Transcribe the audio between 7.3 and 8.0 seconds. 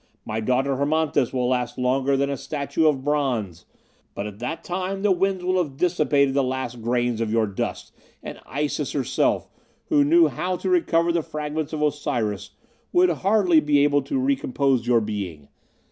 your dust,